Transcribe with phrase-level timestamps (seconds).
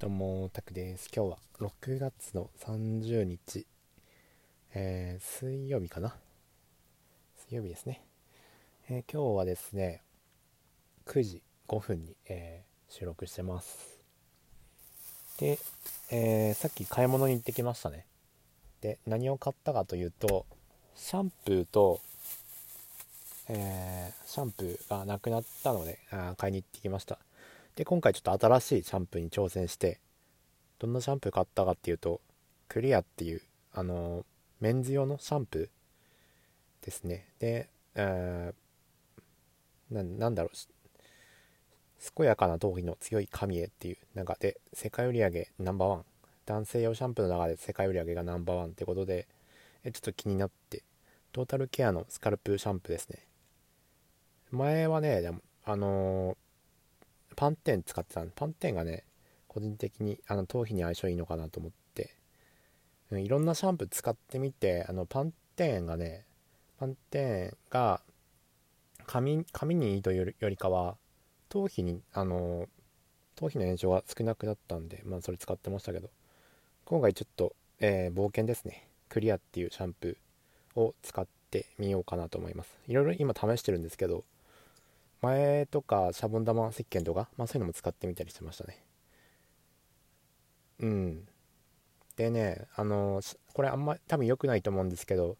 [0.00, 1.10] どうも、タクです。
[1.14, 3.66] 今日は6月の30日、
[4.72, 6.14] えー、水曜日かな？
[7.46, 8.02] 水曜日ですね、
[8.88, 10.00] えー、今日はですね、
[11.04, 14.00] 9時5分に、えー、収録してます。
[15.38, 15.58] で、
[16.10, 18.06] えさっき買い物に行ってきましたね。
[18.80, 20.46] で、何を買ったかというと、
[20.96, 22.00] シャンプーと、
[23.50, 27.18] えシャンプーがなくなったのであ買いに行ってきました。
[27.76, 30.00] で今回ちょっと新しいシャンプーに挑戦して
[30.78, 32.20] どんなシャンプー買ったかっていうと
[32.68, 34.24] クリアっていうあの
[34.60, 37.28] メンズ用のシャンプーですね。
[37.38, 46.04] で、えー、なんだろう健やかな頭皮の強い髪へっていう中で世界売上ナンバーワン。
[46.46, 49.28] 男性用シャンプーの中で世界売上がナンバーワンってことで
[49.84, 50.82] えちょっと気になって
[51.32, 53.18] トータルケアのスカルプシャンプーですね。
[54.50, 56.49] 前はねでもあのー
[57.36, 59.04] パンテン使ってたパンテンがね
[59.48, 62.16] 個人的にあの頭皮に相性いいのかなと思って。
[63.12, 66.24] いろんなシャンプー使ってみてあのパンテンがね
[66.78, 68.02] パンテンが
[69.04, 70.96] 髪髪にいいというよりかは
[71.48, 72.68] 頭皮にあの
[73.34, 76.08] 頭皮の炎症が少なくなったんでまあそれ使ってましたけど。
[76.90, 78.88] 今回ちょっと、えー、冒険ですね。
[79.08, 82.76] クリアっていうシャンプーを使ってみようかなと思います。
[82.88, 84.24] いろいろ今試してるんですけど
[85.22, 88.82] 前とかシャボン玉石鹸とか、まあ、そういうのも使ってみたりしてましたね。
[90.80, 91.28] うん。
[92.16, 93.20] でねあの
[93.54, 95.36] これあんま多分良くないと思うんですけど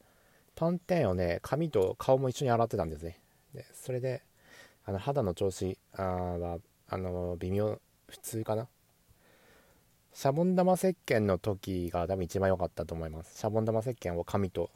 [0.54, 3.18] パンテンをね髪と顔も一緒に洗ってたんですね。
[3.54, 4.22] でそれで
[4.84, 8.68] あの肌の調子あはあの微妙普通かな。
[10.12, 13.38] シャボン玉石鹸の時が多分一番良かったと思います。
[13.38, 14.70] シャボン玉石鹸を髪と、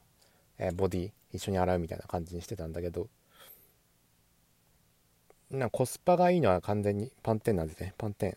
[0.59, 3.09] え、ボディ一緒に洗うみたいな感じにしてたんだけど
[5.51, 7.95] なコスパがいいのは完全にパンテンなんですね。
[7.99, 8.37] パンテン。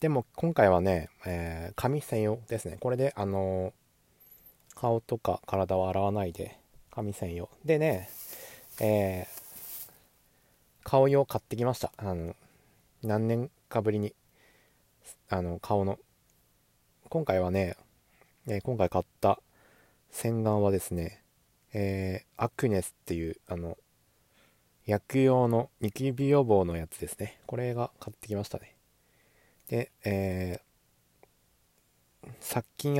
[0.00, 2.76] でも今回はね、えー、髪専用ですね。
[2.80, 6.58] これであのー、顔とか体を洗わないで
[6.90, 7.50] 髪専用。
[7.64, 8.08] でね
[8.80, 9.90] えー、
[10.84, 11.92] 顔用買ってきました。
[11.96, 12.34] あの
[13.02, 14.14] 何年かぶりに
[15.28, 15.98] あの顔の。
[17.08, 17.76] 今回はね、
[18.46, 19.40] え今回買った
[20.10, 21.22] 洗顔はですね
[21.74, 23.76] えー、アクネスっていうあの
[24.88, 27.38] 薬用のニキビ予防のやつですね。
[27.44, 28.74] これが買ってきましたね。
[29.68, 32.96] で、えー、殺菌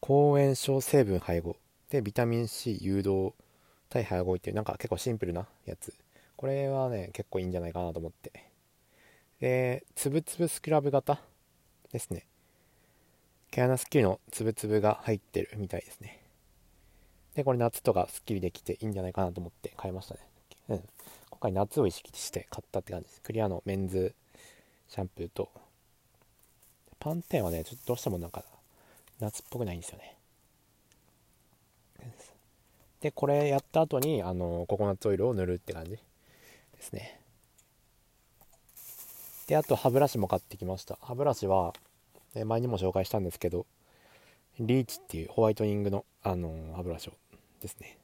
[0.00, 1.56] 抗炎症成分配合。
[1.90, 3.34] で、ビタミン C 誘導
[3.90, 5.92] 対配合っていうなんか結構シンプルなやつ。
[6.34, 8.32] これはね、結構いいんじゃないかなと思って。
[9.40, 11.20] で、つぶつぶスクラブ型
[11.92, 12.26] ですね。
[13.50, 16.22] 毛穴スッキリのつぶつぶが入ってるみたいですね。
[17.34, 20.20] で、これ夏とかスッキリできていいんじゃないかなと思って買いましたね。
[20.68, 20.76] うん、
[21.30, 23.20] 今回夏を意識して買ったって感じです。
[23.20, 24.14] クリアのメンズ
[24.88, 25.50] シャンプーと。
[26.98, 28.44] パンテンはねちょっとどうしてもなんか
[29.20, 30.16] 夏っぽくないんですよね。
[33.00, 35.98] でこれやった後にあのココナッツオイルを塗るって感じで
[36.80, 37.20] すね。
[39.46, 40.98] であと歯ブラシも買ってきました。
[41.02, 41.74] 歯ブラシは
[42.46, 43.66] 前にも紹介したんですけど
[44.58, 47.12] リーチっていうホワイトニングの、あの歯ブラシを
[47.60, 47.98] ですね。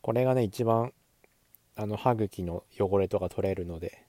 [0.00, 0.92] これがね一番
[1.76, 4.04] あの歯茎の汚れとか取れるので、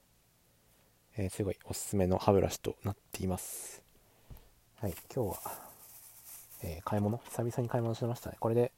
[1.16, 3.82] えー、すごいおすすめの歯ブラシとなっています。
[4.80, 5.36] はい今日は、
[6.62, 7.18] えー、買い物？
[7.18, 8.36] 久々に買い物しましたね。
[8.40, 8.72] これで、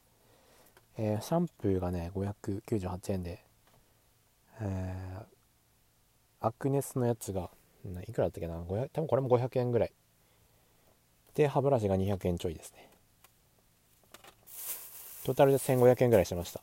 [0.99, 3.43] えー、シャンプーがね598円で、
[4.61, 4.95] え
[6.41, 7.51] アクネスのやつが
[8.07, 8.57] いくらだったっけな？
[8.59, 9.93] 多分これも500円ぐらい。
[11.35, 12.91] で歯ブラシが200円ちょいですね。
[15.25, 16.61] トータルで1500円ぐらいしました。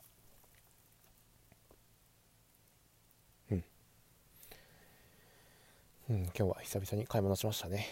[6.12, 7.86] うん、今日は久々に買い物しましたね。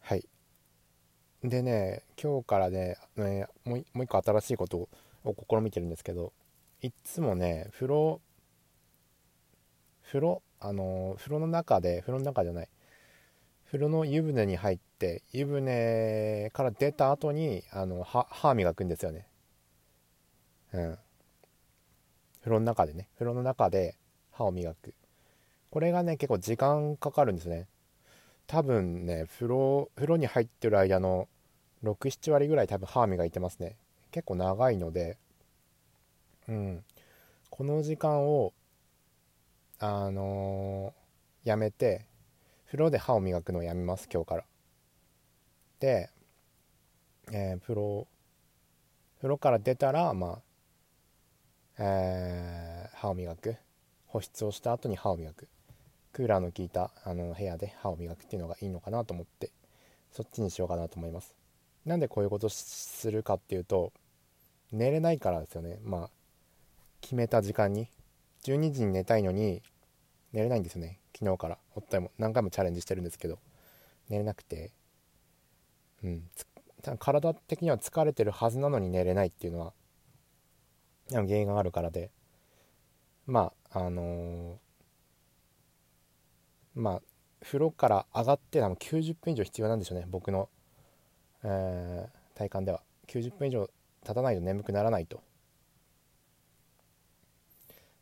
[0.00, 0.26] はい。
[1.44, 4.88] でね、今日からね、ねもうもう一個新しいこと
[5.22, 6.32] を試みてるんですけど、
[6.80, 8.22] いつもね、風呂、
[10.06, 12.70] 風呂、あの、風呂の中で、風呂の中じゃない、
[13.66, 19.26] 風呂の湯船に入って、湯船から出た後に、あの、歯磨くんですよね。
[20.72, 20.98] うん。
[22.40, 23.98] 風呂の中でね、風呂の中で
[24.30, 24.94] 歯を磨く。
[25.72, 27.66] これがね結構時間かかるんですね。
[28.46, 31.28] 多分ね風呂風呂に入ってる間の
[31.82, 33.76] 67割ぐらい多分歯磨いてますね。
[34.10, 35.16] 結構長いので
[36.46, 36.84] うん。
[37.48, 38.52] この時間を
[39.78, 42.04] あのー、やめて
[42.66, 44.44] 風呂で歯を磨くのをやめます今日から。
[45.80, 46.10] で、
[47.32, 48.06] えー、風呂
[49.16, 50.42] 風呂から出たらま
[51.78, 53.56] あえー、歯を磨く。
[54.06, 55.48] 保湿をした後に歯を磨く。
[56.12, 59.50] クーラーの効いたあの部屋で歯を磨くっていうのがいいのかなと思って
[60.12, 61.34] そっちにしようかなと思います。
[61.86, 63.92] なんでこういうことするかっていうと
[64.70, 65.78] 寝れないからですよね。
[65.82, 66.10] まあ
[67.00, 67.88] 決めた時間に。
[68.44, 69.62] 12時に寝たいのに
[70.32, 70.98] 寝れないんですよね。
[71.16, 71.58] 昨日から。
[71.70, 73.38] ほったも何回もチャレンジしてるんですけど
[74.08, 74.72] 寝れなくて。
[76.04, 76.28] うん。
[76.98, 79.72] 体的には疲れてるはずなのに寝れないっていうのは
[81.10, 82.10] 原因があるからで。
[83.26, 84.56] まああのー、
[86.74, 87.02] まあ
[87.42, 90.48] 風呂から上がって多分90分以上必要なんでしょうね僕の、
[91.44, 92.82] えー、体感では。
[93.08, 93.68] 90分以上
[94.04, 95.22] 経たないと眠くならないと。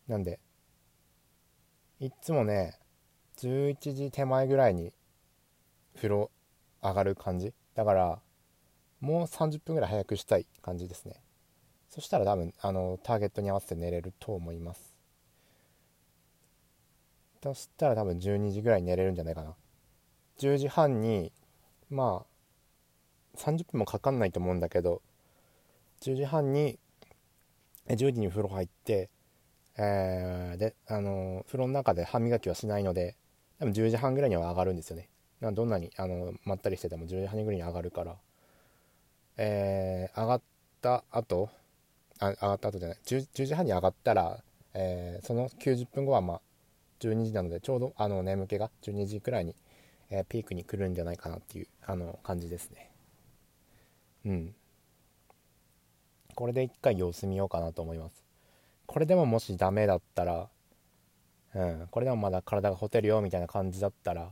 [0.06, 0.40] なんで
[2.00, 2.78] いつもね
[3.38, 4.92] 11時手前ぐらいに
[5.94, 6.30] 風呂
[6.82, 7.54] 上がる感じ。
[7.74, 8.18] だから
[9.00, 11.22] もう30分ぐらい早くしたい感じですね。
[11.88, 14.89] そしたら多分あのターゲットに合わせて寝れると思います。
[17.42, 19.54] そしたら多分12時ぐらいに寝れるんじゃないかな。
[20.38, 21.32] 10時半に
[21.90, 25.02] まあ30分もかかんないと思うんだけど
[26.02, 26.78] 10時半に
[27.88, 29.10] 10時に風呂入って
[29.82, 33.16] えー、であの風呂の中で歯磨きはしないので
[33.58, 35.08] 多分10時半ぐらいには上がるんですよね。
[35.40, 38.16] どんなにあのまったりしてても10時半ぐらいに上がるから。
[39.36, 40.42] えー、上がっ
[40.82, 41.48] た後
[42.18, 42.98] あ上がった後じゃない。
[43.04, 44.42] 10, 10時半に上がったら、
[44.74, 46.40] えー、その90分後はまあ
[47.00, 49.54] 12時なのでちょうどあの眠気が12時くらいに、
[50.10, 52.90] えー、ピークに来るんじゃないかなっていうあの感じですね。
[54.26, 54.54] うん。
[56.34, 58.24] これで一回様子見ようかなと思います。
[58.86, 60.48] これでももしダメだったら
[61.54, 61.88] うん。
[61.90, 64.30] これでもまだ体がほてるよみたいな感じだったら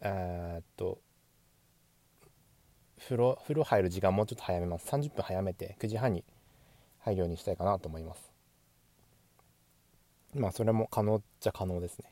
[0.00, 0.98] えー、っと
[3.00, 4.88] 風呂風呂入る時間もうちょっと早めます。
[4.88, 6.24] 30分早めて9時半に
[7.00, 8.37] 入るようにしたいかなと思います。
[10.34, 12.10] まあそれも可能っちゃ可能ですね。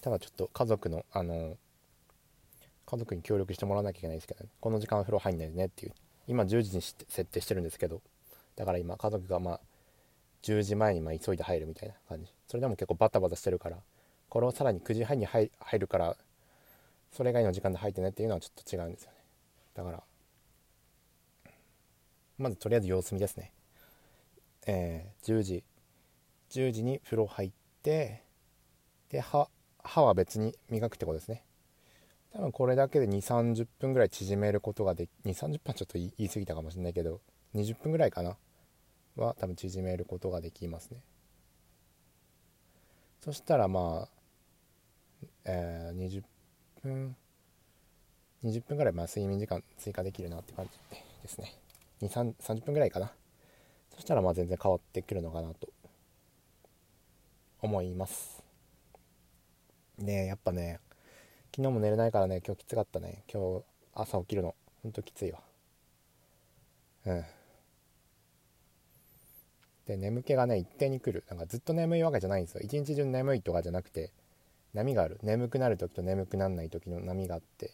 [0.00, 1.56] ただちょっと家族のあの
[2.86, 5.92] 家族に協力してもらわなきゃいけないですけど、ね、この時間風呂入んないでねっていう。
[6.28, 8.02] 今10時に設定してるんですけど
[8.56, 9.60] だから今家族がまあ
[10.42, 12.32] 10時前にま急いで入るみたいな感じ。
[12.46, 13.78] それでも結構バタバタしてるから
[14.28, 16.16] これをさらに9時半に入るから
[17.12, 19.16] それ以外の時間で入ってねっていうのはちょっと違うんですよね。
[19.74, 20.02] だから
[22.38, 23.52] まずとりあえず様子見ですね。
[24.66, 25.64] えー、10時
[26.50, 27.50] 10時に風呂入っ
[27.82, 28.22] て
[29.10, 29.48] で歯
[29.82, 31.44] 歯は別に磨くってことですね。
[32.32, 37.20] 多分これだけで2 3 0分ぐらい縮めることができ2 3 0分はちょっと言い過ぎたかもしれないけど
[37.54, 38.36] 20分ぐらいかな。
[39.16, 41.00] は多分縮めることができますね。
[43.20, 44.08] そしたらまあ、
[45.44, 46.22] えー、20
[46.82, 47.16] 分
[48.44, 51.54] 20分ぐらいまあ睡眠時間追加できるなって感じですね。
[52.02, 53.12] 2 3 30分ぐらいかな。
[53.94, 55.68] そしたらまあ全然変わってくるのかなと。
[57.60, 58.42] 思います。
[59.98, 60.80] ねやっぱね
[61.54, 63.24] 昨日も寝れないからね今日きつかったね。
[63.32, 63.64] 今日
[63.94, 65.40] 朝起きるのほんときついわ。
[67.06, 67.24] うん。
[69.86, 71.24] で眠気がね一定に来る。
[71.28, 72.60] なんかずっと眠いわけじゃないんですよ。
[72.62, 74.12] 一日中眠いとかじゃなくて
[74.74, 75.18] 波がある。
[75.22, 77.72] 眠くなる時と眠くならない時の波があって。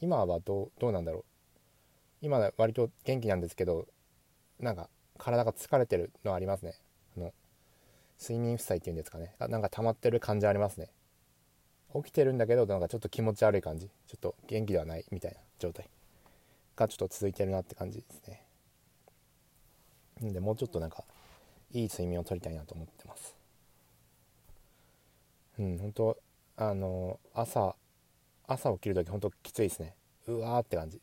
[0.00, 1.24] 今はどうなんだろう。
[2.22, 3.86] 今は割と元気なんですけど
[4.58, 4.88] なんか
[5.18, 6.74] 体が疲れてるのありますね。
[8.20, 9.34] 睡眠負債っていうんですかね。
[9.38, 10.90] なんか溜まってる感じありますね。
[11.94, 13.88] 起きてるんだけどなんかちょっと気持ち悪い感じ。
[14.06, 15.88] ちょっと元気ではないみたいな状態。
[16.76, 18.42] がちょっと続いてるなって感じですね。
[20.20, 21.04] なんでもうちょっとなんか
[21.72, 23.34] いい睡眠をとりたいなと思ってます。
[25.58, 26.18] うん本当
[26.56, 27.74] あの朝
[28.46, 29.94] 朝起きる時本当きついですね。
[30.26, 31.00] うわーって感じ。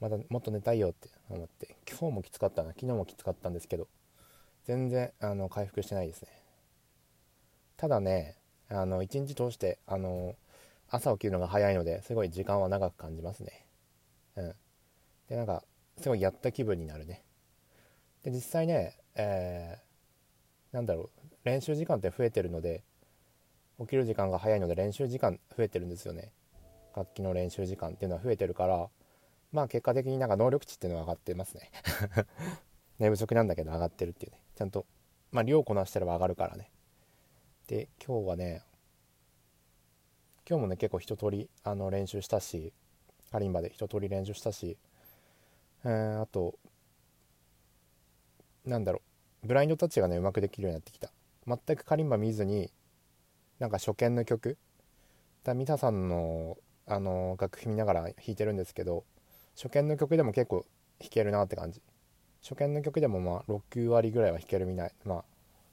[0.00, 1.76] まだもっと寝たいよって思って。
[1.88, 2.70] 今日もきつかったな。
[2.70, 3.88] 昨日もきつかったんですけど。
[4.64, 6.28] 全然あの回復してないですね。
[7.76, 8.36] ただね
[8.68, 10.36] あの一日通してあの
[10.88, 13.66] 朝起きるのが早いのですごい時間は長く感じますね。
[14.36, 14.54] うん。
[15.28, 15.64] でなんか
[15.98, 17.22] すごいやった気分になるね。
[18.22, 21.08] で実際ねえー、なんだろう
[21.44, 22.84] 練習時間って増えてるので
[23.80, 26.32] 起きる時間が早いので練習時間増えてるんですよね。
[26.94, 28.88] 楽器の練習時間っていうのは増えてるから
[29.52, 31.70] まあ結果的になんか能力値っていうのは上がってますね。
[32.98, 34.38] 寝不足なんだけど上がってるっていうね。
[34.60, 34.84] ちゃんと
[35.32, 36.70] まあ量こなしてれば上がるからね。
[37.66, 38.62] で今日はね
[40.46, 42.74] 今日もね結構一通りあの練習したし
[43.32, 44.76] カリンバで一通り練習したし、
[45.86, 46.58] えー、あと
[48.66, 49.00] なんだろ
[49.44, 51.10] うブラインドタッチがねうまくできるようになってきた。
[51.46, 52.70] 全くカリンバ見ずに
[53.60, 54.58] なんか初見の曲
[55.42, 59.04] だミサさんのあの楽譜見ながら弾いてるんですけど
[59.56, 60.66] 初見の曲でも結構
[61.00, 61.80] 弾けるなって感じ。
[62.42, 65.24] 初見の曲でもまあ6割ぐらいは弾けるみたいまあ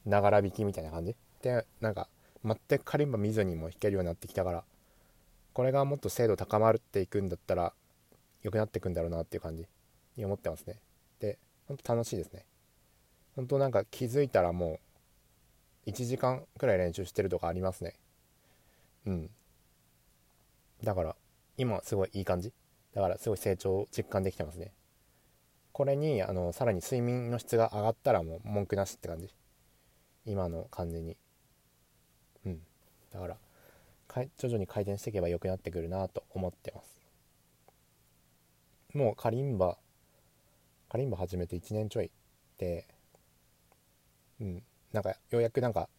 [0.05, 1.15] ながら弾きみたいな感じ。
[1.41, 2.07] でなんか
[2.43, 4.63] 全くカリンバ見ずにも弾けるようになってきたから
[5.53, 7.73] これがもっと精度高まっていくんだったら
[8.43, 9.65] 良くなっていくんだろうなっていう感じ
[10.15, 10.79] に思ってますね。
[11.19, 12.45] でほんと楽しいですね。
[13.35, 14.79] 本当なんか気づいたらも
[15.85, 17.95] う1時間くらい練習してるとかありますね。
[19.05, 19.29] うん。
[20.83, 21.15] だから
[21.57, 22.53] 今すごいいい感じ。
[22.93, 24.71] だからすごい成長を実感できてますね。
[25.77, 29.29] これにあのさらに睡眠の質が上がったらもう文句なしって感じ。
[30.25, 31.15] 今の感じに。
[32.47, 32.61] うん。
[33.13, 33.37] だから
[34.07, 36.97] か徐々に改善していけば良くなってくるなと思ってます。
[38.95, 39.77] もうカリンバ
[40.89, 42.09] カリンバ始めて1年ちょい
[42.57, 42.87] で
[44.41, 44.63] うん。
[44.93, 45.89] なんかようやくなんか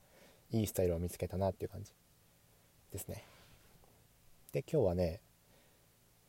[0.51, 1.93] いいスタイルを見つけたなっていう感じ
[2.91, 3.23] ですね。
[4.51, 5.21] で今日はね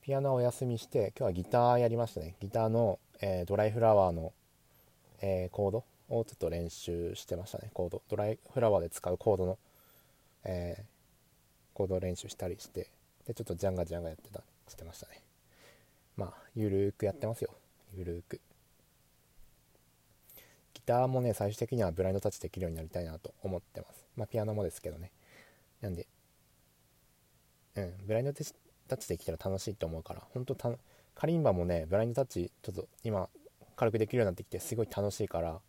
[0.01, 2.35] ピアノをお休みして今日はギターやりましたね。
[2.39, 4.33] ギターの、えー、ドライフラワーの、
[5.21, 7.69] えー、コードをちょっと練習してましたね。
[7.73, 8.01] コード。
[8.09, 9.57] ドライフラワーで使うコードの、
[10.45, 10.83] えー、
[11.73, 12.89] コード練習したりして
[13.27, 15.21] でちょっとジャンガジャンガやってたしてましたね。
[16.15, 17.51] まあゆるーくやってますよ。
[17.93, 18.41] ゆるーく。
[20.73, 24.05] ギターもね最終的にはブラインドタッチできるようになりたいなと思ってます。
[24.15, 25.11] まあピアノもですけどね。
[25.81, 26.07] なんで
[27.75, 28.43] うんブラインドタ
[28.95, 30.71] ッチできたら楽しいと思うから本当た
[31.19, 33.27] カリンバもねブラインドタッチちょっと今
[33.75, 35.59] 軽くできるようになってきてすごい楽しいから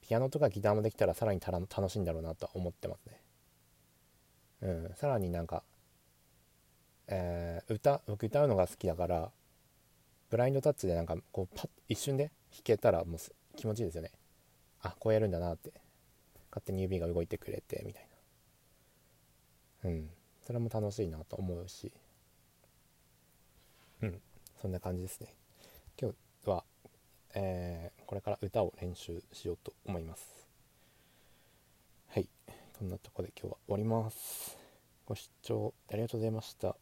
[0.00, 3.20] ピアノとかギターもできたらさらに楽しいんだろうなとは思ってますね。
[4.62, 5.62] うん、さらになんか、
[7.06, 9.30] えー、歌僕歌うのが好きだから
[10.30, 14.10] ブラインドタッチでなんかこうパッ一瞬で弾けたらもう気持ちいいですよね。
[14.82, 15.72] あこうやるんだなって。
[16.50, 18.08] 勝手に指が動いてくれてみたい
[19.84, 19.90] な。
[19.90, 20.10] うん
[20.44, 21.92] それも楽しいなと思うし。
[24.02, 24.20] うん。
[24.60, 25.34] そんな感じですね
[26.00, 26.12] 今
[26.44, 26.64] 日は、
[27.34, 30.48] えー、これから歌を練習しようと思います
[32.08, 32.28] はい
[32.78, 34.58] そんなとこで今日は終わります。
[35.06, 36.76] ご視聴ありがとうございました。